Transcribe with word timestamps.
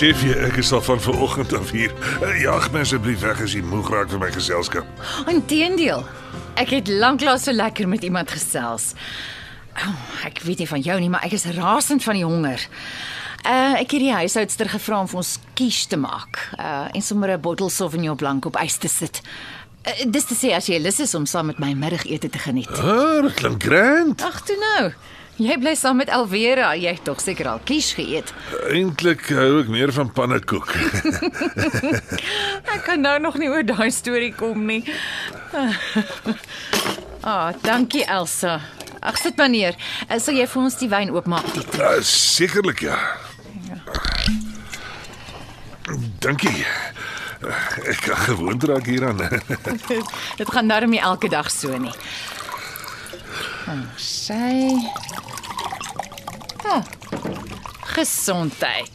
Besef 0.00 0.22
jy 0.24 0.32
ek 0.46 0.54
is 0.62 0.70
al 0.72 0.80
van 0.80 1.00
vanoggend 1.04 1.50
af 1.52 1.70
hier. 1.76 1.90
Eh, 2.24 2.38
Jag 2.40 2.70
my 2.72 2.80
asseblief 2.80 3.20
weg 3.20 3.42
as 3.44 3.52
jy 3.52 3.60
moeg 3.60 3.90
raak 3.92 4.08
vir 4.08 4.22
my 4.22 4.30
geselskap. 4.32 4.86
Inteendeel. 5.28 6.06
Ek 6.56 6.72
het 6.72 6.88
lanklaas 6.88 7.44
so 7.44 7.52
lekker 7.52 7.84
met 7.84 8.06
iemand 8.08 8.32
gesels. 8.32 8.94
Oh, 9.76 10.24
ek 10.24 10.40
weet 10.46 10.64
nie 10.64 10.68
van 10.70 10.80
jou 10.80 10.96
nie, 11.04 11.10
maar 11.12 11.26
ek 11.28 11.36
is 11.36 11.44
rasend 11.52 12.00
van 12.00 12.16
die 12.16 12.24
honger. 12.24 12.64
Uh 13.44 13.76
ek 13.82 13.92
het 13.92 14.00
die 14.06 14.16
huishoudster 14.22 14.72
gevra 14.72 15.02
om 15.04 15.12
vir 15.12 15.20
ons 15.20 15.34
quiche 15.52 15.92
te 15.92 16.00
maak. 16.00 16.46
Uh 16.56 16.88
en 16.96 17.04
sommer 17.04 17.36
'n 17.36 17.40
bottel 17.44 17.68
Sauvignon 17.68 18.16
Blanc 18.16 18.48
op 18.48 18.56
ys 18.56 18.80
te 18.80 18.88
sit. 18.88 19.20
Uh, 19.84 20.08
dis 20.08 20.24
te 20.24 20.34
sê 20.34 20.56
as 20.56 20.64
jy 20.66 20.80
lus 20.80 21.00
is 21.00 21.14
om 21.14 21.26
saam 21.26 21.52
met 21.52 21.58
my 21.58 21.74
middagete 21.74 22.30
te 22.30 22.38
geniet. 22.38 22.72
Ah, 22.72 23.20
dit 23.20 23.34
klink 23.34 23.62
grand. 23.62 24.22
Ag 24.22 24.40
toe 24.48 24.56
nou. 24.56 24.92
Jy 25.40 25.54
bly 25.56 25.72
saam 25.78 25.96
met 26.02 26.10
Alvera. 26.12 26.74
Jy 26.76 26.90
het 26.98 27.04
tog 27.06 27.20
seker 27.22 27.48
al 27.48 27.60
quiche 27.64 27.94
geëet. 27.96 28.32
Eintlik 28.74 29.22
hou 29.32 29.62
ek 29.62 29.70
meer 29.72 29.92
van 29.96 30.10
pannekoek. 30.12 30.68
Ek 32.74 32.82
kan 32.84 33.00
nou 33.00 33.14
nog 33.24 33.38
nie 33.40 33.48
oor 33.48 33.64
daai 33.64 33.88
storie 33.94 34.32
kom 34.36 34.66
nie. 34.68 34.82
Ah, 37.20 37.50
oh, 37.52 37.56
dankie 37.60 38.00
Elsa. 38.08 38.54
Ag 39.04 39.18
sit 39.20 39.36
maar 39.36 39.50
neer. 39.52 39.74
Uh, 40.08 40.16
Sal 40.16 40.38
jy 40.38 40.46
vir 40.48 40.60
ons 40.62 40.76
die 40.80 40.86
wyn 40.88 41.10
oopmaak 41.12 41.50
dit? 41.52 41.74
Ah, 41.84 41.98
Sekerlik 42.00 42.80
ja. 42.86 42.96
Dankie. 46.24 46.64
Ek 47.92 48.00
kan 48.06 48.22
gewoond 48.24 48.64
raak 48.70 48.88
hieraan. 48.88 49.20
Dit 50.40 50.48
gaan 50.48 50.72
darm 50.72 50.96
nie 50.96 51.02
elke 51.04 51.28
dag 51.28 51.52
so 51.52 51.76
nie. 51.76 51.92
Oh, 53.68 53.84
sy. 54.00 54.80
Ah. 56.64 56.82
Gesondheid. 57.90 58.90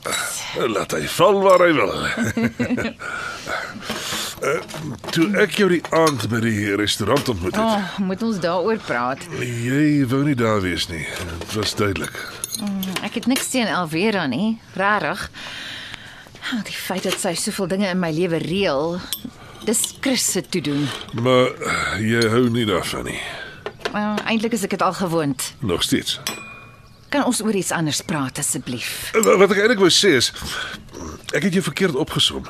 Laat 0.68 0.92
hy 0.96 1.04
val 1.18 1.42
waar 1.44 1.60
hy 1.66 1.72
wil. 1.76 1.92
Uh, 4.46 4.62
toe 5.16 5.26
ek 5.42 5.58
jou 5.60 5.68
die 5.74 5.82
aand 5.96 6.28
by 6.32 6.40
die 6.46 6.76
restaurant 6.80 7.28
ontmoet 7.34 7.58
het. 7.58 7.64
Oh, 7.66 8.00
moet 8.08 8.24
ons 8.24 8.40
daaroor 8.44 8.80
praat. 8.86 9.26
Jy 9.42 10.06
wou 10.12 10.22
nie 10.28 10.38
daar 10.40 10.62
wees 10.64 10.88
nie. 10.92 11.04
Dit 11.42 11.58
was 11.58 11.76
duidelik. 11.76 12.16
Ek 13.04 13.18
het 13.20 13.28
niks 13.28 13.52
teen 13.52 13.68
Alvera 13.68 14.24
nie, 14.32 14.56
regtig. 14.80 15.26
Oh, 16.54 16.62
die 16.64 16.78
feit 16.78 17.04
dat 17.04 17.18
sy 17.20 17.34
soveel 17.40 17.68
dinge 17.74 17.90
in 17.92 18.00
my 18.00 18.12
lewe 18.16 18.40
reël, 18.44 19.00
dis 19.68 19.82
Chris 20.00 20.24
se 20.36 20.46
toe 20.46 20.62
doen. 20.64 20.86
Maar 21.20 21.52
jy 22.00 22.24
hou 22.32 22.46
nie 22.54 22.68
daarvan 22.70 23.10
nie. 23.10 23.20
Uh, 23.92 24.16
Eintlik 24.28 24.56
is 24.56 24.64
ek 24.68 24.78
dit 24.78 24.84
al 24.86 24.96
gewoond. 24.96 25.52
Nog 25.66 25.84
steeds. 25.84 26.20
Kan 27.16 27.24
ons 27.24 27.40
oor 27.40 27.56
iets 27.56 27.72
anders 27.72 28.02
praat 28.04 28.42
asseblief? 28.42 29.14
Wat 29.16 29.48
ek 29.54 29.62
eintlik 29.62 29.80
wou 29.80 29.88
sê 29.94 30.18
is 30.18 30.34
ek 31.32 31.46
het 31.48 31.54
jou 31.56 31.62
verkeerd 31.64 31.96
opgesom. 31.96 32.44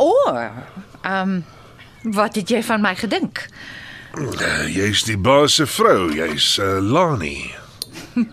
O, 0.00 0.06
oh, 0.08 0.38
ehm 1.02 1.34
um, 1.36 2.12
wat 2.16 2.38
het 2.40 2.48
jy 2.48 2.62
van 2.64 2.80
my 2.80 2.94
gedink? 2.96 3.42
Uh, 4.16 4.64
Jy's 4.72 5.02
die 5.04 5.18
baas 5.20 5.58
se 5.58 5.66
vrou, 5.68 6.08
jy's 6.16 6.54
uh, 6.56 6.78
Lani. 6.80 7.50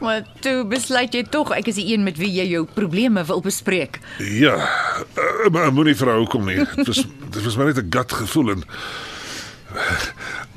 Maar 0.00 0.24
toe 0.40 0.64
besluit 0.64 1.12
jy 1.12 1.20
tog 1.28 1.50
ek 1.52 1.66
is 1.68 1.76
die 1.76 1.90
een 1.92 2.04
met 2.04 2.16
wie 2.16 2.30
jy 2.32 2.46
jou 2.48 2.62
probleme 2.64 3.20
wil 3.28 3.40
bespreek. 3.44 3.98
Ja, 4.20 4.54
uh, 4.56 5.48
maar 5.52 5.72
moenie 5.76 5.96
vra 5.96 6.18
hoekom 6.20 6.48
nie. 6.48 6.56
Dit 6.76 6.88
was 6.88 7.02
dit 7.04 7.44
was 7.44 7.56
maar 7.56 7.72
net 7.72 7.80
'n 7.80 7.92
gut 7.92 8.12
gevoel 8.20 8.50
en 8.56 8.64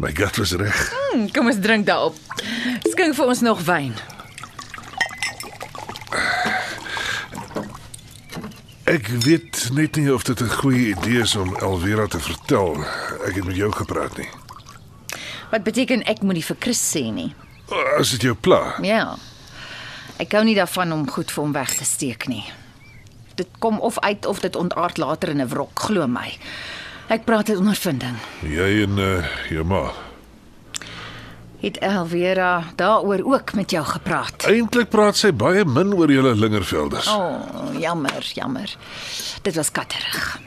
my 0.03 0.11
gut 0.15 0.35
was 0.35 0.51
reg. 0.51 0.91
Hm, 0.91 1.27
kom 1.31 1.47
ons 1.47 1.59
drink 1.59 1.85
daarop. 1.85 2.15
Skink 2.91 3.15
vir 3.15 3.25
ons 3.25 3.43
nog 3.43 3.63
wyn. 3.67 3.95
Ek 8.93 9.07
weet 9.07 9.69
net 9.73 9.95
nie 9.97 10.11
of 10.13 10.21
dit 10.23 10.41
'n 10.41 10.49
goeie 10.49 10.93
idee 10.93 11.21
is 11.21 11.35
om 11.35 11.55
Elvira 11.55 12.05
te 12.07 12.19
vertel. 12.19 12.77
Ek 13.25 13.35
het 13.35 13.45
met 13.45 13.55
jou 13.55 13.71
gepraat 13.71 14.17
nie. 14.17 14.29
Wat 15.51 15.63
beteken 15.63 16.03
ek 16.05 16.21
moenie 16.21 16.45
vir 16.45 16.55
Chris 16.59 16.95
sê 16.95 17.13
nie? 17.13 17.33
As 17.97 18.11
dit 18.11 18.21
jou 18.21 18.35
pla. 18.35 18.75
Ja. 18.81 19.17
Ek 20.17 20.31
hou 20.31 20.43
nie 20.43 20.55
daarvan 20.55 20.93
om 20.93 21.09
goed 21.09 21.31
vir 21.31 21.43
hom 21.43 21.51
weg 21.51 21.73
te 21.73 21.85
steek 21.85 22.27
nie. 22.27 22.45
Dit 23.35 23.47
kom 23.59 23.79
of 23.79 23.99
uit 23.99 24.25
of 24.25 24.39
dit 24.39 24.55
ontaard 24.55 24.97
later 24.97 25.29
in 25.29 25.41
'n 25.41 25.47
wrok, 25.47 25.79
glo 25.79 26.07
my. 26.07 26.37
Ek 27.07 27.25
praat 27.25 27.49
uit 27.49 27.57
ondervinding. 27.57 28.15
Jy 28.41 28.83
en 28.83 28.97
uh, 28.97 29.25
jou 29.49 29.63
ma. 29.63 30.02
Het 31.63 31.77
Elvera 31.77 32.63
daaroor 32.75 33.21
ook 33.23 33.53
met 33.53 33.71
jou 33.71 33.85
gepraat? 33.85 34.43
Eintlik 34.51 34.89
praat 34.91 35.15
sy 35.15 35.29
baie 35.31 35.63
min 35.63 35.93
oor 35.95 36.11
julle 36.11 36.33
lingervelders. 36.35 37.07
O, 37.07 37.19
oh, 37.21 37.69
jammer, 37.79 38.31
jammer. 38.35 38.73
Dit 39.41 39.55
was 39.55 39.71
katterig. 39.71 40.41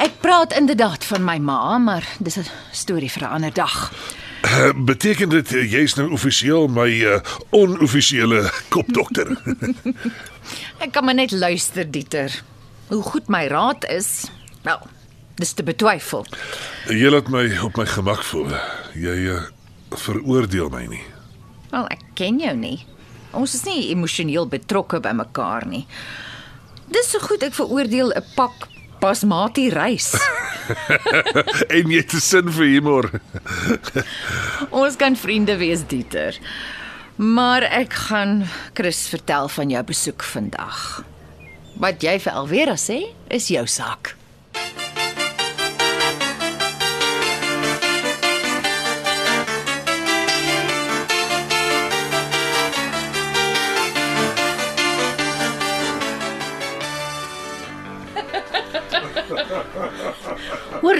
Ek 0.00 0.14
praat 0.24 0.54
inderdaad 0.56 1.04
van 1.04 1.24
my 1.24 1.36
ma, 1.38 1.76
maar 1.78 2.08
dis 2.24 2.38
'n 2.38 2.48
storie 2.72 3.10
vir 3.10 3.22
'n 3.22 3.32
ander 3.36 3.52
dag. 3.52 3.92
Uh, 4.42 4.70
beteken 4.84 5.28
dit 5.28 5.52
uh, 5.52 5.72
jy's 5.72 5.94
nou 5.94 6.10
offisieel 6.10 6.68
my 6.68 6.88
uh, 6.88 7.20
onoffisiële 7.50 8.50
kopdokter? 8.68 9.36
Ek 10.84 10.92
kan 10.92 11.04
maar 11.04 11.14
net 11.14 11.30
luister, 11.30 11.90
Dieter. 11.90 12.42
Hoe 12.86 13.02
goed 13.02 13.28
my 13.28 13.46
raad 13.46 13.84
is, 13.84 14.24
wel, 14.62 14.80
dis 15.34 15.52
te 15.52 15.62
betwyfel. 15.62 16.26
jy 16.86 17.10
laat 17.10 17.28
my 17.28 17.58
op 17.60 17.76
my 17.76 17.86
gemak 17.86 18.22
voel. 18.22 18.48
Jy 18.94 19.16
uh, 19.36 19.42
veroordeel 19.90 20.68
my 20.70 20.86
nie. 20.86 21.04
Wel, 21.70 21.86
ek 21.92 22.02
ken 22.14 22.40
jou 22.40 22.54
nie. 22.56 22.78
Ons 23.36 23.54
is 23.58 23.64
nie 23.68 23.90
emosioneel 23.92 24.48
betrokke 24.48 25.00
by 25.04 25.12
mekaar 25.16 25.66
nie. 25.68 25.84
Dis 26.88 27.10
so 27.12 27.20
goed 27.20 27.42
ek 27.44 27.54
veroordeel 27.56 28.12
'n 28.16 28.24
pak 28.36 28.68
basmati 29.00 29.68
rys. 29.70 30.14
en 31.76 31.90
jy 31.90 32.00
het 32.00 32.14
'n 32.14 32.20
sin 32.20 32.52
vir 32.52 32.66
humor. 32.66 33.10
Ons 34.82 34.96
kan 34.96 35.16
vriende 35.16 35.56
wees, 35.56 35.84
Dieter. 35.86 36.38
Maar 37.16 37.62
ek 37.62 37.92
gaan 37.92 38.46
Chris 38.74 39.08
vertel 39.08 39.48
van 39.48 39.70
jou 39.70 39.84
besoek 39.84 40.22
vandag. 40.22 41.04
Wat 41.78 42.02
jy 42.02 42.18
vir 42.18 42.32
Alvera 42.32 42.76
sê, 42.76 43.14
is 43.28 43.48
jou 43.48 43.66
saak. 43.66 44.17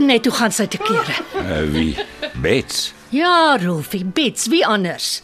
Net 0.09 0.27
hoe 0.29 0.35
gaan 0.35 0.55
sy 0.55 0.67
te 0.71 0.81
kere. 0.83 1.17
Uh, 1.39 1.63
wie? 1.73 1.93
Bets. 2.43 2.89
Ja, 3.15 3.57
Rolfie, 3.63 4.05
Bets, 4.05 4.49
wie 4.53 4.65
anders? 4.67 5.21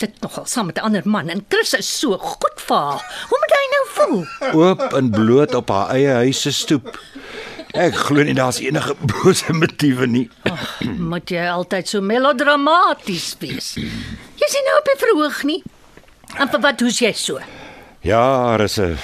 Dit 0.00 0.16
nogal 0.24 0.46
saam 0.48 0.66
met 0.70 0.78
'n 0.78 0.86
ander 0.88 1.02
man 1.04 1.28
en 1.28 1.44
Chris 1.48 1.74
is 1.76 1.88
so 1.98 2.16
goed 2.18 2.60
vir 2.66 2.76
haar. 2.76 3.02
Hoe 3.28 3.38
moet 3.42 3.54
hy 3.58 3.64
nou 3.74 3.84
voel? 3.96 4.20
Oop 4.60 4.82
en 4.96 5.10
bloot 5.10 5.54
op 5.54 5.68
haar 5.68 5.90
eie 5.96 6.12
huis 6.24 6.40
se 6.40 6.52
stoep. 6.52 6.98
Ek 7.72 7.94
glo 7.94 8.22
nie 8.22 8.34
daar's 8.34 8.58
enige 8.60 8.94
bose 9.12 9.52
motiewe 9.52 10.06
nie. 10.06 10.28
Moet 10.98 11.30
jy 11.30 11.44
altyd 11.46 11.88
so 11.88 12.00
melodramaties 12.00 13.36
wees? 13.38 13.74
Jy 14.40 14.48
sien 14.48 14.64
nou 14.66 14.78
op 14.78 14.88
die 14.88 14.98
verhoog 15.04 15.42
nie. 15.44 15.62
En 16.38 16.48
vir 16.48 16.60
wat 16.60 16.80
hoes 16.80 16.98
jy 16.98 17.12
so? 17.12 17.38
Ja, 18.02 18.56
daar 18.56 18.64
is 18.64 18.78
'n 18.78 18.96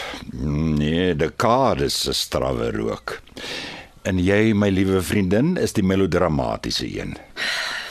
nee, 0.78 1.14
dekades 1.14 2.00
se 2.00 2.12
strawwe 2.12 2.70
rook. 2.70 3.20
En 4.06 4.20
jy, 4.22 4.52
my 4.54 4.68
liewe 4.70 5.00
vriendin, 5.02 5.56
is 5.58 5.72
die 5.74 5.82
melodramatiese 5.82 6.86
een. 6.86 7.16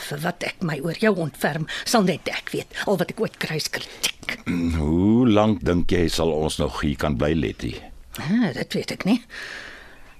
Vir 0.06 0.20
wat 0.22 0.44
ek 0.48 0.62
my 0.64 0.78
oor 0.80 0.96
jou 1.02 1.12
ontferm, 1.20 1.66
sal 1.84 2.06
net 2.08 2.30
ek 2.32 2.48
weet. 2.54 2.72
Al 2.88 2.96
wat 3.02 3.12
ek 3.12 3.20
ooit 3.20 3.36
kry 3.42 3.58
is 3.60 3.68
kritiek. 3.68 4.38
Hoe 4.78 5.26
lank 5.28 5.60
dink 5.66 5.92
jy 5.92 6.06
sal 6.12 6.32
ons 6.32 6.56
nog 6.62 6.80
hier 6.80 6.96
kan 7.00 7.18
bly, 7.20 7.34
Letty? 7.36 7.74
Ah, 8.22 8.48
dit 8.56 8.78
weet 8.78 8.94
ek 8.96 9.04
nie. 9.04 9.18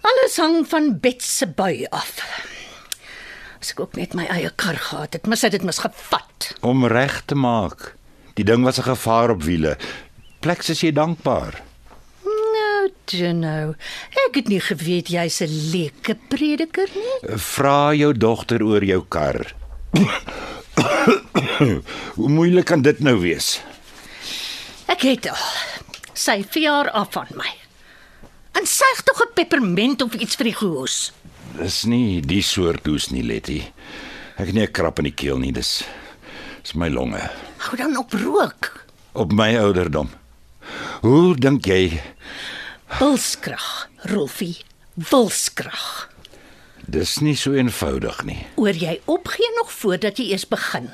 Alles 0.07 0.37
hang 0.43 0.67
van 0.69 0.93
Bet 1.01 1.25
se 1.25 1.49
bui 1.49 1.87
af. 1.89 2.19
As 3.57 3.73
ek 3.73 3.81
ook 3.87 3.97
net 3.97 4.13
my 4.19 4.27
eie 4.35 4.51
kar 4.53 4.77
gehad 4.77 5.17
het, 5.17 5.25
mis 5.31 5.47
hy 5.47 5.55
dit 5.57 5.65
mis 5.65 5.81
gevat. 5.81 6.51
Om 6.61 6.85
reg 6.93 7.23
te 7.25 7.39
maak. 7.39 7.95
Die 8.37 8.45
ding 8.45 8.69
was 8.69 8.79
'n 8.79 8.91
gevaar 8.93 9.33
op 9.33 9.43
wiele. 9.49 9.79
Pleks 10.45 10.69
is 10.69 10.85
jy 10.85 10.93
dankbaar. 10.93 11.63
Jy 13.13 13.33
nou? 13.33 13.75
Ek 14.27 14.35
het 14.41 14.49
nie 14.49 14.61
geweet 14.61 15.09
jy's 15.09 15.41
'n 15.41 15.71
leuke 15.73 16.17
prediker 16.29 16.89
nie. 16.95 17.37
Vra 17.39 17.95
jou 17.95 18.13
dogter 18.13 18.63
oor 18.63 18.83
jou 18.85 19.05
kar. 19.09 19.55
Hoe 22.17 22.29
moeilik 22.29 22.65
kan 22.67 22.83
dit 22.83 22.99
nou 23.01 23.21
wees? 23.21 23.61
Ek 24.87 25.03
het 25.03 25.29
al. 25.29 25.47
Sy 26.15 26.45
verjaar 26.51 26.91
af 26.91 27.13
van 27.13 27.27
my. 27.37 27.53
En 28.59 28.67
suig 28.67 29.03
tog 29.05 29.23
'n 29.23 29.33
peppermint 29.35 30.03
of 30.03 30.15
iets 30.15 30.35
vir 30.37 30.45
die 30.45 30.57
gehoes. 30.57 31.13
Dis 31.59 31.85
nie 31.85 32.21
die 32.21 32.43
soort 32.43 32.87
hoes 32.87 33.11
nie, 33.11 33.23
Letty. 33.23 33.63
Ek 34.37 34.47
het 34.47 34.55
nie 34.55 34.67
'n 34.67 34.73
krap 34.73 34.99
in 34.99 35.05
die 35.05 35.15
keel 35.15 35.39
nie, 35.39 35.53
dis 35.53 35.85
dis 36.63 36.75
my 36.75 36.89
longe. 36.89 37.31
Hou 37.59 37.77
dan 37.77 37.97
op 37.97 38.13
rook. 38.13 38.85
Op 39.13 39.33
my 39.33 39.57
ouderdom. 39.57 40.11
Hoe 41.01 41.37
dink 41.37 41.65
jy 41.67 42.01
Wilskrag, 42.99 43.89
Rolfie. 44.09 44.57
Wilskrag. 44.95 46.09
dis 46.87 47.17
nie 47.19 47.35
so 47.37 47.51
eenvoudig 47.59 48.21
nie? 48.25 48.39
Oor 48.63 48.77
jy 48.79 49.01
opgee 49.11 49.49
nog 49.57 49.73
voordat 49.75 50.21
jy 50.23 50.29
eers 50.31 50.45
begin. 50.49 50.87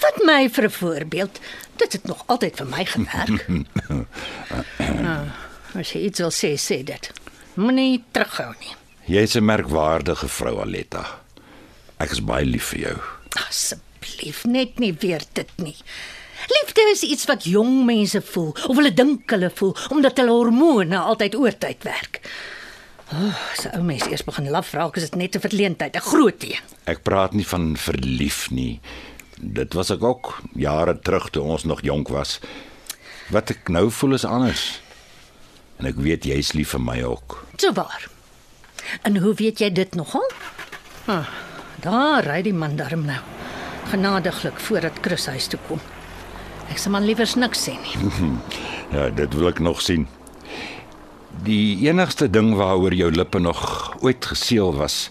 Wat 0.00 0.22
my 0.24 0.48
vir 0.48 0.64
'n 0.64 0.70
voorbeeld. 0.70 1.40
Dit 1.76 1.92
het 1.92 2.04
nog 2.04 2.22
altyd 2.26 2.56
vir 2.56 2.66
my 2.66 2.84
gewerk. 2.84 3.48
nou, 5.02 5.26
as 5.80 5.92
jy 5.92 6.00
iets 6.08 6.18
wil 6.18 6.30
sê, 6.32 6.54
sê 6.56 6.82
dit. 6.84 7.10
Moenie 7.54 8.04
terughou 8.12 8.54
nie. 8.60 8.74
Jy's 9.06 9.34
'n 9.36 9.44
merkwaardige 9.44 10.28
vrou, 10.28 10.60
Aletta. 10.60 11.20
Ek 11.98 12.10
is 12.10 12.20
baie 12.24 12.44
lief 12.44 12.64
vir 12.72 12.80
jou. 12.80 12.98
Asseblief, 13.48 14.44
net 14.44 14.78
nie 14.78 14.92
weer 15.00 15.22
dit 15.32 15.50
nie. 15.56 15.76
Liefde 16.48 16.88
is 16.92 17.02
iets 17.02 17.24
wat 17.30 17.44
jong 17.44 17.84
mense 17.84 18.20
voel 18.22 18.52
of 18.66 18.76
hulle 18.76 18.92
dink 18.94 19.30
hulle 19.30 19.50
voel 19.54 19.76
omdat 19.94 20.18
hulle 20.20 20.34
hormone 20.34 20.98
altyd 20.98 21.36
oortyd 21.38 21.86
werk. 21.88 22.20
Oh, 23.12 23.36
as 23.52 23.66
'n 23.66 23.76
ou 23.78 23.82
mens 23.84 24.06
eers 24.08 24.24
begin 24.24 24.50
laf 24.50 24.72
raak, 24.72 24.96
is 24.96 25.10
dit 25.10 25.14
net 25.14 25.36
'n 25.36 25.40
verleentheid, 25.40 25.96
'n 25.96 26.00
groot 26.00 26.42
een. 26.42 26.60
Ek 26.84 27.02
praat 27.02 27.32
nie 27.32 27.46
van 27.46 27.76
verlief 27.76 28.50
nie. 28.50 28.80
Dit 29.40 29.74
was 29.74 29.90
ek 29.90 30.02
ook 30.02 30.40
jare 30.54 30.98
terug 30.98 31.30
toe 31.30 31.42
ons 31.42 31.64
nog 31.64 31.82
jonk 31.82 32.08
was. 32.08 32.40
Wat 33.30 33.50
ek 33.50 33.68
nou 33.68 33.90
voel 33.90 34.14
is 34.14 34.24
anders. 34.24 34.80
En 35.78 35.86
ek 35.86 35.96
weet 35.96 36.24
jy's 36.24 36.52
lief 36.52 36.68
vir 36.68 36.80
my 36.80 37.02
ook. 37.02 37.46
So 37.56 37.72
waar. 37.72 38.08
En 39.02 39.16
hoe 39.16 39.34
weet 39.34 39.58
jy 39.58 39.70
dit 39.72 39.94
nogal? 39.94 40.30
Ah, 41.06 41.28
daar 41.80 42.24
ry 42.24 42.42
die 42.42 42.52
man 42.52 42.76
darm 42.76 43.04
nou. 43.04 43.20
Genadiglik 43.90 44.60
voordat 44.60 44.92
Chris 45.00 45.26
huis 45.26 45.46
toe 45.46 45.58
kom. 45.68 45.80
Ek 46.72 46.78
sal 46.80 46.94
maar 46.94 47.04
liewer 47.04 47.28
niks 47.40 47.66
sê 47.68 47.76
nie. 47.80 47.96
Ja, 48.94 49.08
dit 49.10 49.32
wil 49.34 49.48
ek 49.50 49.58
nog 49.58 49.80
sien. 49.82 50.04
Die 51.42 51.88
enigste 51.88 52.28
ding 52.30 52.52
waaroor 52.54 52.94
jou 52.94 53.08
lippe 53.10 53.40
nog 53.42 53.58
ooit 54.04 54.22
geseël 54.30 54.70
was, 54.76 55.08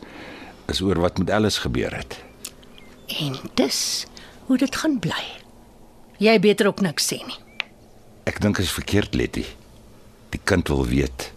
is 0.71 0.79
oor 0.81 1.01
wat 1.03 1.17
met 1.19 1.31
Alice 1.33 1.59
gebeur 1.59 1.91
het. 1.91 2.15
En 3.19 3.35
dis 3.59 3.79
hoe 4.47 4.57
dit 4.57 4.75
gaan 4.79 4.99
bly. 5.03 5.23
Jy 6.23 6.37
beter 6.39 6.69
ook 6.71 6.79
niks 6.85 7.09
sê 7.11 7.19
nie. 7.27 7.39
Ek 8.29 8.39
dink 8.39 8.55
dit 8.61 8.65
is 8.65 8.71
verkeerd, 8.71 9.17
Letty. 9.19 9.43
Die 10.31 10.39
kind 10.47 10.71
wil 10.71 10.85
weet. 10.87 11.31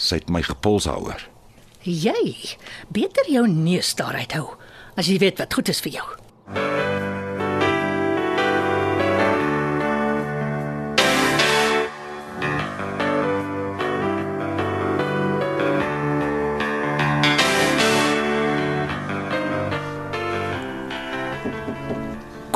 Sy 0.00 0.22
het 0.22 0.32
my 0.32 0.40
gepuls 0.46 0.88
daaroor. 0.88 1.20
Jy 1.84 2.32
beter 2.88 3.28
jou 3.30 3.44
neus 3.50 3.92
daaruit 3.98 4.32
hou 4.38 4.48
as 4.96 5.10
jy 5.12 5.20
weet 5.20 5.38
wat 5.44 5.52
goed 5.52 5.68
is 5.68 5.82
vir 5.84 5.98
jou. 6.00 6.85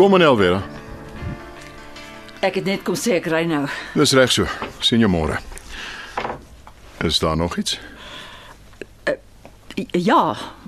Kom 0.00 0.14
in 0.14 0.22
Elvera. 0.24 0.62
Ek 2.40 2.54
het 2.56 2.64
net 2.64 2.80
kom 2.86 2.94
sê 2.96 3.18
ek 3.18 3.26
ry 3.28 3.42
nou. 3.44 3.66
Dis 3.92 4.14
reg 4.16 4.30
so. 4.32 4.46
Sien 4.80 5.02
jou 5.04 5.10
môre. 5.12 5.36
Is 7.04 7.18
daar 7.20 7.36
nog 7.36 7.58
iets? 7.60 7.74
Ja, 9.92 10.22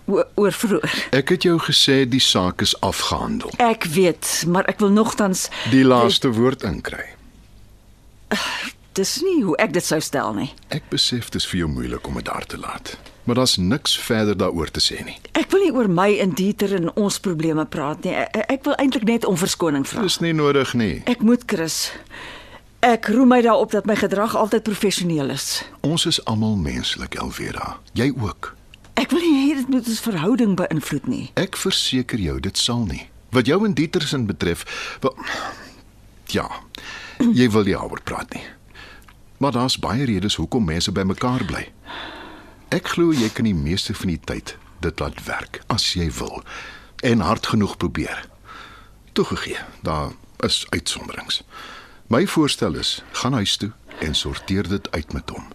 oor, 0.05 0.53
vroeër. 0.53 0.99
Ek 1.17 1.33
het 1.33 1.49
jou 1.49 1.57
gesê 1.65 2.03
die 2.05 2.21
saak 2.21 2.61
is 2.61 2.77
afgehandel. 2.85 3.57
Ek 3.57 3.89
weet, 3.97 4.29
maar 4.53 4.69
ek 4.69 4.85
wil 4.85 4.93
nogtans 4.93 5.47
Die 5.73 5.81
laaste 5.81 6.29
woord 6.37 6.69
inkry. 6.69 7.07
Dis 8.99 9.15
nie 9.25 9.43
hoe 9.45 9.57
ek 9.63 9.73
dit 9.77 9.85
sou 9.85 10.01
stel 10.01 10.35
nie. 10.37 10.51
Ek 10.69 10.85
besef 10.93 11.31
dit 11.31 11.41
is 11.41 11.49
vir 11.49 11.63
jou 11.63 11.71
moeilik 11.73 12.07
om 12.09 12.19
dit 12.21 12.29
daar 12.29 12.47
te 12.47 12.59
laat. 12.61 12.97
Maar 13.25 13.39
daar's 13.39 13.57
niks 13.57 13.95
verder 14.03 14.37
daaroor 14.37 14.71
te 14.71 14.83
sê 14.83 14.99
nie. 15.07 15.15
Ek 15.39 15.51
wil 15.55 15.63
nie 15.63 15.73
oor 15.73 15.89
my 15.89 16.09
en 16.25 16.35
Dieter 16.35 16.75
en 16.75 16.91
ons 16.99 17.19
probleme 17.23 17.65
praat 17.71 18.03
nie. 18.05 18.15
Ek, 18.19 18.41
ek 18.51 18.65
wil 18.67 18.75
eintlik 18.83 19.07
net 19.07 19.27
om 19.29 19.39
verskoning 19.39 19.87
vra. 19.87 20.03
Dis 20.03 20.19
nie 20.25 20.35
nodig 20.35 20.75
nie. 20.75 20.95
Ek 21.11 21.23
moet 21.23 21.47
Chris. 21.47 21.93
Ek 22.83 23.07
roem 23.15 23.31
my 23.31 23.39
daarop 23.47 23.71
dat 23.71 23.87
my 23.87 23.95
gedrag 23.95 24.35
altyd 24.35 24.67
professioneel 24.67 25.31
is. 25.31 25.63
Ons 25.87 26.07
is 26.11 26.19
almal 26.27 26.57
menslik, 26.59 27.15
Elvera. 27.15 27.77
Jy 27.95 28.11
ook. 28.19 28.57
Ek 28.99 29.15
wil 29.15 29.23
nie 29.23 29.37
hê 29.47 29.55
dit 29.61 29.71
moet 29.71 29.87
ons 29.87 30.03
verhouding 30.03 30.57
beïnvloed 30.59 31.07
nie. 31.07 31.25
Ek 31.39 31.57
verseker 31.57 32.19
jou 32.19 32.41
dit 32.43 32.59
sal 32.59 32.83
nie. 32.91 33.07
Wat 33.33 33.47
jou 33.47 33.63
en 33.65 33.73
Dietersen 33.79 34.27
betref, 34.27 34.67
wel 35.01 35.15
ja, 36.35 36.49
jy 37.23 37.47
wil 37.55 37.65
nie 37.65 37.77
daaroor 37.77 38.03
praat 38.05 38.35
nie. 38.35 38.43
Maar 39.43 39.53
daar's 39.53 39.79
baie 39.79 40.05
redes 40.05 40.35
hoekom 40.35 40.65
mense 40.65 40.93
bymekaar 40.93 41.43
bly. 41.45 41.65
Ek 42.71 42.93
glo 42.95 43.11
jy 43.11 43.27
kan 43.35 43.49
die 43.49 43.57
meeste 43.59 43.95
van 43.99 44.13
die 44.13 44.21
tyd 44.23 44.53
dit 44.85 45.03
laat 45.03 45.19
werk 45.27 45.59
as 45.67 45.89
jy 45.99 46.07
wil 46.15 46.45
en 47.03 47.25
hard 47.27 47.49
genoeg 47.51 47.75
probeer. 47.77 48.23
Toegegee, 49.19 49.59
daar 49.83 50.15
is 50.47 50.63
uitsonderings. 50.71 51.43
My 52.07 52.23
voorstel 52.27 52.79
is: 52.79 53.03
gaan 53.19 53.35
huis 53.35 53.57
toe 53.59 53.73
en 53.99 54.15
sorteer 54.15 54.69
dit 54.69 54.91
uit 54.95 55.13
met 55.13 55.31
hom. 55.35 55.51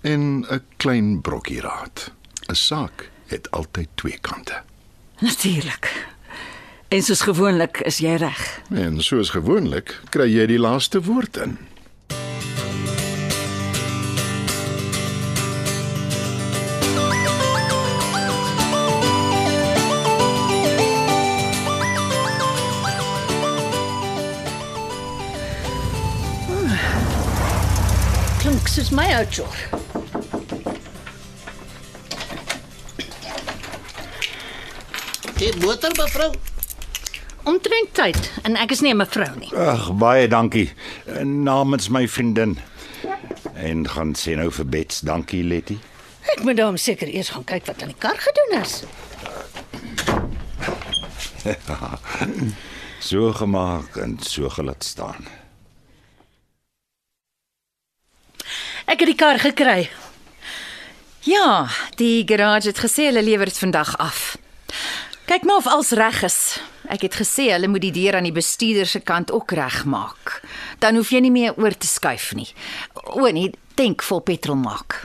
En 0.00 0.46
'n 0.48 0.64
klein 0.76 1.20
brokkie 1.20 1.60
raad. 1.60 2.10
'n 2.48 2.54
Saak 2.54 3.10
het 3.26 3.50
altyd 3.50 3.88
twee 3.94 4.18
kante. 4.20 4.62
Natuurlik. 5.18 6.06
En 6.88 7.02
soos 7.02 7.20
gewoonlik 7.20 7.80
is 7.80 7.98
jy 7.98 8.14
reg. 8.14 8.60
En 8.70 9.02
soos 9.02 9.30
gewoonlik 9.30 10.00
kry 10.08 10.32
jy 10.32 10.46
die 10.46 10.58
laaste 10.58 11.02
woord 11.02 11.36
in. 11.36 11.58
Soos 28.78 28.92
my 28.94 29.06
ou 29.18 29.26
chor. 29.26 29.54
Die 35.38 35.50
motor 35.62 35.90
mevrou. 35.98 36.30
Omtrent 37.48 37.90
tyd 37.96 38.28
en 38.46 38.58
ek 38.60 38.70
is 38.76 38.82
nie 38.84 38.92
'n 38.92 39.00
mevrou 39.00 39.34
nie. 39.38 39.50
Ag, 39.50 39.90
baie 39.98 40.28
dankie 40.28 40.70
namens 41.24 41.88
my 41.88 42.06
vriendin. 42.06 42.58
En 43.54 43.88
gaan 43.88 44.14
sê 44.14 44.36
nou 44.36 44.50
vir 44.50 44.66
Bets, 44.66 45.00
dankie 45.00 45.42
Letty. 45.42 45.78
Ek 46.36 46.44
moet 46.44 46.56
dan 46.56 46.78
seker 46.78 47.08
eers 47.08 47.28
gaan 47.34 47.44
kyk 47.44 47.66
wat 47.66 47.82
aan 47.82 47.88
die 47.88 47.98
kar 47.98 48.18
gedoen 48.18 48.62
is. 48.62 48.82
So 53.00 53.32
gemaak 53.32 53.96
en 53.96 54.18
so 54.20 54.48
gelaat 54.48 54.84
staan. 54.84 55.37
Ek 58.88 59.02
het 59.02 59.10
die 59.10 59.18
kar 59.20 59.36
gekry. 59.36 59.90
Ja, 61.28 61.68
die 62.00 62.24
garage 62.24 62.70
het 62.70 62.78
gesê 62.80 63.10
hulle 63.10 63.20
lewer 63.22 63.50
dit 63.50 63.58
vandag 63.60 63.90
af. 64.00 64.38
Kyk 65.28 65.44
maar 65.44 65.60
of 65.60 65.66
alles 65.68 65.90
reg 65.92 66.22
is. 66.24 66.38
Ek 66.88 67.04
het 67.04 67.18
gesê 67.20 67.50
hulle 67.52 67.68
moet 67.68 67.84
die 67.84 67.92
deur 67.92 68.16
aan 68.16 68.24
die 68.24 68.32
bestuurder 68.32 68.88
se 68.88 69.02
kant 69.04 69.28
ook 69.34 69.52
regmaak. 69.52 70.38
Dan 70.80 70.96
hoef 70.96 71.10
jy 71.12 71.20
nie 71.20 71.34
meer 71.34 71.58
oor 71.60 71.76
te 71.76 71.86
skuif 71.86 72.30
nie. 72.38 72.48
O 73.12 73.28
nee, 73.28 73.52
tank 73.76 74.06
vol 74.08 74.24
petrol 74.24 74.56
maak. 74.56 75.02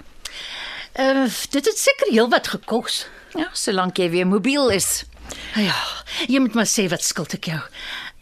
Uh, 0.95 1.27
dit 1.27 1.67
het 1.67 1.79
seker 1.79 2.13
heelwat 2.13 2.47
gekos. 2.53 3.01
Ja, 3.35 3.49
solank 3.51 3.99
jy 3.99 4.07
weer 4.13 4.29
mobiel 4.29 4.71
is. 4.71 5.03
Ja, 5.59 5.75
jy 6.31 6.39
moet 6.39 6.55
maar 6.55 6.71
sê 6.71 6.87
wat 6.87 7.03
skuld 7.03 7.35
ek 7.35 7.51
jou. 7.51 7.59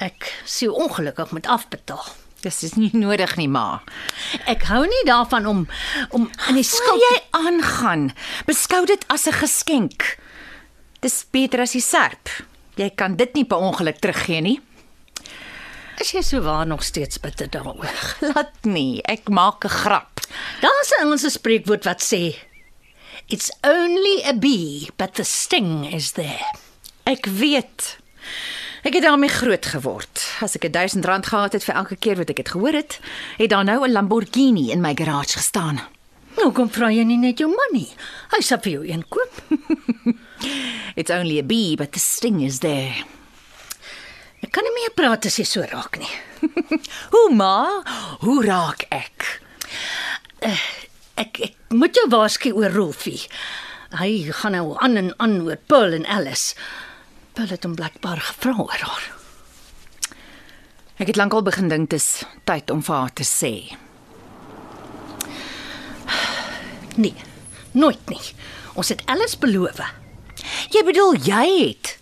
Ek 0.02 0.32
sou 0.50 0.74
ongelukkig 0.74 1.38
moet 1.38 1.54
afbetaal. 1.54 2.10
Dis 2.42 2.64
is 2.64 2.74
nie 2.74 2.90
nodig 2.98 3.36
nie, 3.38 3.48
ma. 3.48 3.82
Ek 4.50 4.66
hou 4.72 4.82
nie 4.90 5.04
daarvan 5.06 5.46
om 5.46 5.68
om 6.10 6.26
in 6.50 6.58
die 6.58 6.66
Skuld 6.66 6.88
skuld 6.88 7.06
jy 7.06 7.18
aangaan. 7.38 8.10
Beskou 8.48 8.86
dit 8.86 9.06
as 9.08 9.28
'n 9.28 9.34
geskenk. 9.34 10.18
Dis 11.02 11.26
beter 11.32 11.62
as 11.62 11.74
die 11.74 11.82
serp. 11.82 12.30
Jy 12.76 12.90
kan 12.90 13.16
dit 13.16 13.34
nie 13.34 13.46
per 13.46 13.58
ongeluk 13.58 14.00
teruggee 14.00 14.42
nie. 14.42 14.60
Is 16.00 16.12
jy 16.12 16.22
so 16.22 16.42
waar 16.42 16.66
nog 16.66 16.84
steeds 16.84 17.20
bitter 17.20 17.50
daaroor? 17.50 17.90
Laat 18.34 18.66
nie, 18.66 19.02
ek 19.06 19.30
maak 19.30 19.66
'n 19.66 19.70
grap. 19.70 20.20
Daar's 20.62 20.92
'n 20.92 21.06
Engelse 21.06 21.30
spreekwoord 21.30 21.86
wat 21.86 22.02
sê 22.02 22.36
It's 23.30 23.52
only 23.64 24.24
a 24.24 24.34
bee, 24.34 24.90
but 24.98 25.14
the 25.14 25.24
sting 25.24 25.86
is 25.86 26.12
there. 26.12 26.46
Ek 27.06 27.26
weet. 27.26 27.98
Ek 28.82 28.96
het 28.98 29.04
daarmee 29.06 29.30
groot 29.30 29.66
geword. 29.66 30.24
As 30.42 30.56
ek 30.58 30.66
1000 30.74 31.06
rand 31.06 31.28
gehad 31.30 31.54
het 31.54 31.64
vir 31.64 31.76
elke 31.76 31.96
keer 32.02 32.18
wat 32.18 32.32
ek 32.34 32.42
dit 32.42 32.50
gehoor 32.50 32.74
het, 32.74 32.98
het 33.38 33.50
daar 33.54 33.64
nou 33.64 33.86
'n 33.86 33.92
Lamborghini 33.92 34.72
in 34.72 34.82
my 34.82 34.94
garage 34.98 35.38
gestaan. 35.38 35.82
Nou 36.38 36.52
kom 36.52 36.70
vra 36.70 36.90
jy 36.92 37.04
nie 37.04 37.18
net 37.18 37.38
jou 37.38 37.50
man 37.50 37.72
nie. 37.76 37.90
Hy 38.32 38.42
sal 38.42 38.58
vir 38.64 38.72
jou 38.72 38.84
een 38.88 39.04
koop. 39.08 39.42
It's 41.00 41.12
only 41.12 41.38
a 41.40 41.44
bee, 41.44 41.76
but 41.76 41.92
the 41.92 42.00
sting 42.00 42.42
is 42.42 42.60
there. 42.60 43.06
Ek 44.42 44.52
kan 44.52 44.64
nie 44.64 44.74
meer 44.74 44.94
praat 44.98 45.26
as 45.26 45.38
jy 45.38 45.46
so 45.46 45.62
raak 45.62 46.00
nie. 46.02 46.14
Hoe 47.14 47.30
ma? 47.36 47.84
Hoe 48.26 48.40
raak 48.46 48.88
ek? 48.90 49.42
Ek 50.42 51.40
ek 51.44 51.54
moet 51.70 51.94
jou 51.96 52.08
waarsku 52.10 52.52
oor 52.58 52.74
Rolfie. 52.74 53.28
Hy 54.00 54.32
gaan 54.32 54.56
nou 54.58 54.78
aan 54.80 54.98
en 54.98 55.14
aan 55.20 55.42
oor 55.46 55.60
Paul 55.68 55.94
en 55.94 56.08
Alice. 56.10 56.56
Paul 57.34 57.48
het 57.54 57.64
hom 57.64 57.76
blykbaar 57.76 58.20
gevra 58.20 58.56
oor 58.58 58.84
haar. 58.84 59.08
Ek 61.02 61.08
het 61.10 61.18
lankal 61.18 61.42
begin 61.42 61.72
dink 61.72 61.90
dis 61.90 62.24
tyd 62.46 62.70
om 62.70 62.84
vir 62.86 62.96
haar 62.96 63.14
te 63.14 63.26
sê. 63.26 63.54
Nee, 67.00 67.16
nooit 67.72 68.04
nie. 68.12 68.22
Ons 68.76 68.92
het 68.92 69.02
Alice 69.10 69.40
beloof. 69.40 69.80
Jy 70.72 70.84
bedoel 70.86 71.18
jy 71.24 71.48
het 71.72 71.98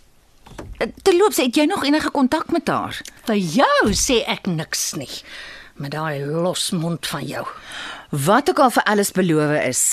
Terloops, 1.03 1.38
het 1.38 1.57
jy 1.59 1.65
nog 1.67 1.83
enige 1.83 2.07
kontak 2.15 2.51
met 2.55 2.67
haar? 2.71 2.95
Vir 3.27 3.36
jou 3.36 3.91
sê 3.91 4.21
ek 4.31 4.48
niks 4.48 4.93
nie. 4.95 5.12
Met 5.75 5.91
daai 5.91 6.24
losmond 6.24 7.07
van 7.07 7.25
jou. 7.27 7.43
Wat 8.15 8.50
ook 8.50 8.62
al 8.63 8.71
vir 8.71 8.88
alles 8.88 9.12
beloof 9.12 9.51
is. 9.59 9.83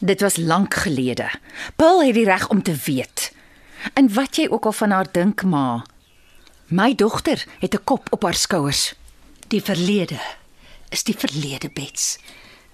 Dit 0.00 0.24
was 0.24 0.40
lank 0.40 0.74
gelede. 0.86 1.28
Paul 1.76 2.00
het 2.02 2.16
die 2.16 2.24
reg 2.24 2.48
om 2.48 2.62
te 2.64 2.72
weet. 2.86 3.28
En 3.94 4.14
wat 4.14 4.36
jy 4.36 4.46
ook 4.50 4.64
al 4.64 4.72
van 4.72 4.90
haar 4.90 5.08
dink, 5.12 5.42
ma. 5.42 5.84
My 6.66 6.94
dogter 6.94 7.44
het 7.58 7.74
'n 7.74 7.84
kop 7.84 8.06
op 8.10 8.22
haar 8.22 8.34
skouers. 8.34 8.94
Die 9.48 9.62
verlede 9.62 10.20
is 10.88 11.02
die 11.02 11.16
verlede, 11.18 11.70
Bets. 11.70 12.18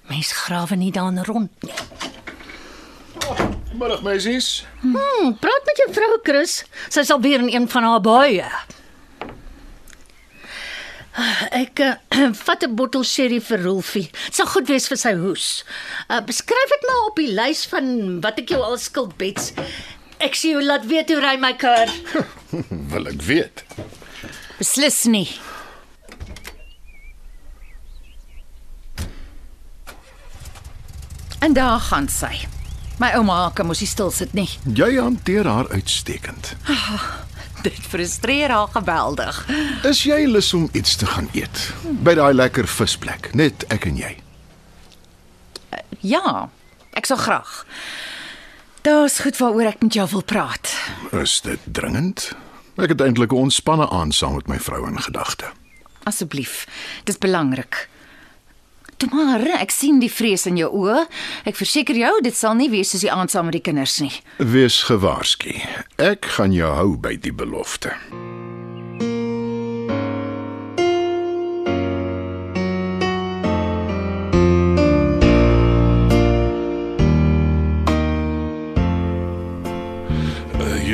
Mens 0.08 0.32
grawe 0.32 0.76
nie 0.76 0.92
daarin 0.92 1.24
rond 1.24 1.50
nie. 1.62 1.72
Middag 3.72 4.02
meisies. 4.02 4.66
Hm, 4.80 5.32
praat 5.40 5.64
met 5.64 5.76
jou 5.76 5.92
vrou 5.92 6.18
Chris. 6.22 6.64
Sy 6.88 7.02
sal 7.02 7.20
weer 7.20 7.38
in 7.38 7.52
een 7.52 7.68
van 7.68 7.82
haar 7.82 8.00
baie. 8.00 8.46
Ek 11.50 11.82
uh, 11.82 11.92
vat 12.46 12.64
'n 12.64 12.74
bottel 12.78 13.04
sherry 13.04 13.40
vir 13.42 13.62
Rolfie. 13.62 14.06
Dit 14.10 14.38
sal 14.38 14.46
goed 14.46 14.68
wees 14.70 14.86
vir 14.90 15.00
sy 15.00 15.14
hoes. 15.18 15.46
Uh, 16.06 16.20
beskryf 16.22 16.74
dit 16.74 16.86
maar 16.86 17.08
op 17.10 17.16
die 17.18 17.32
lys 17.34 17.66
van 17.66 18.20
wat 18.22 18.38
ek 18.38 18.54
jou 18.54 18.62
al 18.62 18.78
skuld 18.78 19.16
bets. 19.18 19.52
Ek 20.18 20.34
sien 20.34 20.56
jou 20.56 20.62
laat 20.64 20.86
weet 20.90 21.12
hoe 21.14 21.20
ry 21.22 21.36
my 21.38 21.52
kar. 21.58 21.90
Wil 22.92 23.06
ek 23.12 23.22
weet. 23.22 23.62
Beslis 24.58 25.04
nie. 25.06 25.28
En 31.38 31.54
daar 31.54 31.78
gaan 31.80 32.08
sy. 32.10 32.32
My 32.98 33.12
ouma 33.14 33.52
kan 33.54 33.68
mos 33.70 33.78
nie 33.78 33.86
stil 33.86 34.10
sit 34.10 34.32
nie. 34.34 34.48
Jy 34.74 34.96
hanteer 34.98 35.46
haar 35.46 35.68
uitstekend. 35.70 36.56
Dit 37.62 37.78
frustreer 37.90 38.50
haar 38.50 38.72
geweldig. 38.74 39.38
Is 39.86 40.02
jy 40.06 40.24
lus 40.26 40.50
om 40.54 40.66
iets 40.74 40.96
te 40.98 41.06
gaan 41.06 41.30
eet 41.38 41.68
by 42.02 42.16
daai 42.18 42.34
lekker 42.34 42.66
visplek, 42.70 43.30
net 43.38 43.66
ek 43.74 43.86
en 43.90 43.98
jy? 44.02 44.12
Ja, 46.02 46.48
ek 46.98 47.06
sal 47.06 47.18
graag. 47.22 47.54
Daar's 48.88 49.18
goed 49.20 49.36
waaroor 49.36 49.68
ek 49.68 49.82
met 49.84 49.92
jou 49.98 50.06
wil 50.08 50.22
praat. 50.24 50.70
Is 51.12 51.40
dit 51.44 51.60
dringend? 51.76 52.30
Ek 52.80 52.88
het 52.88 53.00
eintlik 53.04 53.32
'n 53.32 53.44
ontspanne 53.44 53.88
aand 53.90 54.14
saam 54.14 54.34
met 54.34 54.48
my 54.48 54.58
vrou 54.58 54.86
in 54.88 55.00
gedagte. 55.00 55.44
Asseblief, 56.02 56.66
dis 57.04 57.18
belangrik. 57.18 57.88
Toe 58.96 59.08
maar, 59.12 59.60
ek 59.60 59.70
sien 59.70 59.98
die 59.98 60.12
vrees 60.12 60.46
in 60.46 60.56
jou 60.56 60.72
oë. 60.72 61.06
Ek 61.44 61.56
verseker 61.56 61.96
jou, 61.96 62.20
dit 62.22 62.36
sal 62.36 62.54
nie 62.54 62.70
wees 62.70 62.90
soos 62.90 63.00
die 63.00 63.12
aand 63.12 63.30
saam 63.30 63.44
met 63.44 63.52
die 63.52 63.60
kinders 63.60 63.98
nie. 64.00 64.12
Wees 64.36 64.82
gewaarsku. 64.82 65.60
Ek 65.96 66.24
gaan 66.24 66.52
jou 66.52 66.74
hou 66.74 66.96
by 66.96 67.16
die 67.16 67.32
belofte. 67.32 67.92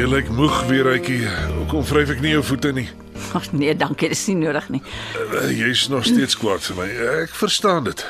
Jy 0.05 0.11
lyk 0.13 0.29
moeg 0.37 0.57
weer, 0.69 0.85
Rykie. 0.85 1.23
Hoekom 1.55 1.85
vryf 1.89 2.11
ek 2.13 2.19
nie 2.21 2.35
jou 2.35 2.43
voete 2.45 2.73
nie? 2.77 2.87
Ag 3.35 3.47
nee, 3.57 3.73
dankie, 3.79 4.11
dis 4.13 4.27
nie 4.29 4.37
nodig 4.43 4.67
nie. 4.75 4.81
Uh, 5.17 5.47
Jy's 5.55 5.87
nog 5.89 6.05
steeds 6.05 6.37
kwaad 6.37 6.61
vir 6.67 6.77
my. 6.77 6.89
Ek 7.23 7.33
verstaan 7.39 7.87
dit. 7.89 8.03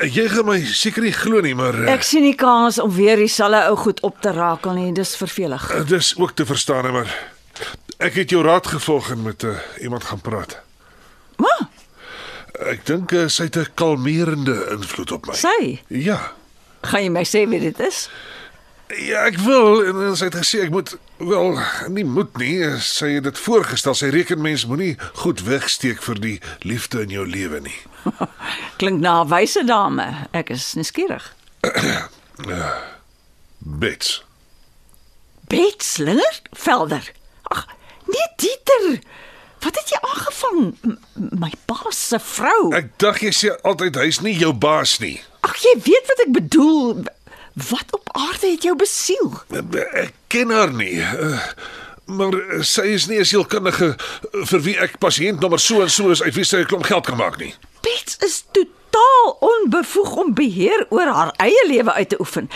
Uh, 0.00 0.08
Jy 0.10 0.26
gaan 0.32 0.46
my 0.48 0.58
seker 0.64 1.04
nie 1.04 1.14
glo 1.16 1.40
nie, 1.44 1.54
maar 1.56 1.76
uh, 1.76 1.86
Ek 1.94 2.04
sien 2.04 2.24
nie 2.24 2.34
kans 2.38 2.78
om 2.82 2.92
weer 2.92 3.16
dieselfde 3.20 3.62
ou 3.70 3.76
goed 3.80 4.02
op 4.06 4.20
te 4.24 4.32
rakel 4.36 4.76
nie. 4.76 4.90
Dis 4.96 5.14
vervelig. 5.20 5.64
uh, 5.72 5.80
dis 5.88 6.12
ook 6.20 6.34
te 6.36 6.44
verstaan, 6.48 6.88
hè, 6.90 6.92
maar 6.98 7.14
ek 8.00 8.20
het 8.22 8.32
jou 8.36 8.42
raad 8.44 8.68
gevolg 8.68 9.10
en 9.16 9.22
met 9.24 9.44
uh, 9.48 9.56
iemand 9.84 10.04
gaan 10.10 10.20
praat. 10.24 10.58
Maar, 11.40 11.68
Ek 12.74 12.82
dink 12.84 13.12
uh, 13.16 13.22
sy 13.32 13.46
het 13.48 13.56
'n 13.56 13.70
kalmerende 13.74 14.52
invloed 14.74 15.12
op 15.16 15.26
my. 15.30 15.34
sy, 15.38 15.80
Ja. 15.88 16.18
gaan 16.84 17.02
jy 17.02 17.08
my 17.08 17.24
sê 17.24 17.46
wie 17.48 17.60
dit 17.60 17.80
is? 17.80 18.10
Ja, 18.98 19.22
ek 19.28 19.38
wil 19.44 19.84
en, 19.86 20.00
en 20.08 20.16
sy 20.18 20.26
het 20.26 20.36
gesê 20.40 20.64
ek 20.64 20.72
moet 20.74 20.96
wel 21.22 21.58
nie 21.94 22.04
moet 22.04 22.32
nie. 22.40 22.56
Sy 22.82 23.12
het 23.18 23.26
dit 23.28 23.38
voorgestel. 23.38 23.94
Sy 23.94 24.10
reken 24.10 24.40
mens 24.42 24.66
moenie 24.66 24.96
goed 25.22 25.44
wegsteek 25.46 26.02
vir 26.02 26.18
die 26.22 26.38
liefde 26.66 27.04
in 27.04 27.14
jou 27.14 27.26
lewe 27.28 27.60
nie. 27.62 27.76
Klink 28.80 28.98
na 29.04 29.20
'n 29.22 29.30
wyse 29.30 29.62
dame. 29.68 30.08
Ek 30.32 30.50
is 30.50 30.72
nuuskierig. 30.74 31.30
Bets. 33.80 34.24
Betslinger 35.46 36.40
Velder. 36.52 37.12
Ag, 37.42 37.66
nee 38.06 38.28
Dieter. 38.36 39.00
Wat 39.60 39.76
het 39.76 39.88
jy 39.92 39.98
aangevang? 40.00 40.74
M 40.88 40.98
my 41.38 41.52
baas 41.68 41.98
se 42.08 42.18
vrou. 42.18 42.70
Ek 42.74 42.94
dink 43.02 43.20
jy 43.20 43.32
sê 43.36 43.50
altyd 43.62 43.98
hy's 44.00 44.22
nie 44.24 44.34
jou 44.40 44.54
baas 44.56 44.96
nie. 45.02 45.18
Ag, 45.44 45.58
jy 45.60 45.74
weet 45.84 46.08
wat 46.08 46.22
ek 46.24 46.32
bedoel. 46.32 47.02
Wat 47.68 47.84
op 47.90 48.08
aarde 48.12 48.50
het 48.50 48.62
jou 48.62 48.76
besiel? 48.76 49.32
Ek 49.92 50.14
ken 50.26 50.50
haar 50.50 50.72
nie. 50.72 50.96
Uh, 51.00 51.40
maar 52.04 52.34
sy 52.66 52.82
is 52.96 53.06
nie 53.06 53.18
'n 53.18 53.24
sielkundige 53.24 53.96
vir 54.50 54.60
wie 54.60 54.76
ek 54.78 54.98
pasiëntnommer 54.98 55.60
so 55.60 55.80
en 55.82 55.90
so 55.90 56.10
is 56.10 56.22
uit 56.22 56.34
wie 56.34 56.44
sy 56.44 56.56
'n 56.62 56.66
klomp 56.66 56.84
geld 56.84 57.06
kan 57.06 57.16
maak 57.16 57.38
nie. 57.38 57.54
Bets 57.82 58.16
is 58.18 58.44
totaal 58.52 59.36
onbevoeg 59.40 60.16
om 60.16 60.34
beheer 60.34 60.86
oor 60.88 61.06
haar 61.06 61.32
eie 61.36 61.66
lewe 61.66 61.92
uit 61.92 62.08
te 62.08 62.20
oefen. 62.20 62.50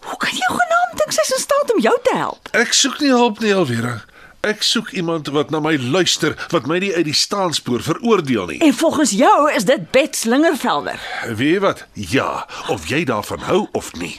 Hoe 0.00 0.16
kan 0.16 0.32
jy 0.32 0.48
genaamd 0.48 0.98
dink 0.98 1.12
sy 1.12 1.20
is 1.20 1.30
in 1.30 1.40
staat 1.40 1.72
om 1.74 1.80
jou 1.80 1.98
te 2.02 2.16
help? 2.16 2.48
Ek 2.52 2.72
soek 2.72 3.00
nie 3.00 3.10
hulp 3.10 3.40
nie, 3.40 3.54
Alvera. 3.54 4.04
Ek 4.40 4.62
soek 4.64 4.94
iemand 4.96 5.26
wat 5.28 5.50
na 5.52 5.58
my 5.60 5.74
luister, 5.76 6.32
wat 6.48 6.64
my 6.64 6.78
nie 6.80 6.94
uit 6.94 7.04
die 7.04 7.16
staanspoor 7.16 7.82
veroordeel 7.84 8.46
nie. 8.48 8.60
En 8.64 8.72
volgens 8.72 9.10
jou 9.12 9.50
is 9.52 9.66
dit 9.68 9.90
Bets 9.92 10.22
Lingervelder. 10.24 10.96
Weet 11.28 11.52
jy 11.52 11.58
wat? 11.60 11.82
Ja, 11.92 12.46
of 12.72 12.86
jy 12.88 13.02
daarvan 13.04 13.44
hou 13.44 13.66
of 13.76 13.92
nie. 14.00 14.14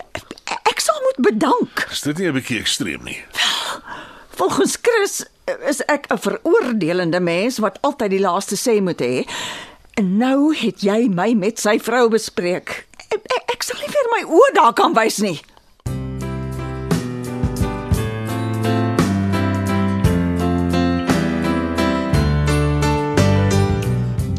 Ek 0.69 0.83
sal 0.85 1.01
moet 1.07 1.25
bedank. 1.31 1.87
Is 1.89 2.05
dit 2.05 2.21
nie 2.21 2.29
'n 2.29 2.37
bietjie 2.37 2.59
ekstreem 2.59 3.01
nie? 3.03 3.17
Volgens 4.37 4.77
Chris 4.81 5.25
is 5.65 5.81
ek 5.89 6.05
'n 6.13 6.17
veroordelende 6.17 7.19
mens 7.19 7.57
wat 7.57 7.81
altyd 7.81 8.09
die 8.09 8.21
laaste 8.21 8.55
sê 8.55 8.77
moet 8.81 9.01
hê. 9.01 9.25
En 9.97 10.17
nou 10.17 10.55
het 10.55 10.81
jy 10.81 11.09
my 11.09 11.33
met 11.33 11.59
sy 11.59 11.79
vrou 11.79 12.09
bespreek. 12.09 12.85
Ek, 13.09 13.19
ek, 13.25 13.43
ek 13.57 13.63
sal 13.63 13.79
nie 13.81 13.89
weer 13.89 14.09
my 14.13 14.23
oë 14.37 14.53
daar 14.53 14.73
kan 14.73 14.93
wys 14.93 15.17
nie. 15.17 15.41